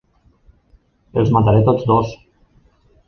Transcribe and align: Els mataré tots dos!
Els 1.23 1.33
mataré 1.37 1.63
tots 1.69 1.85
dos! 1.93 2.19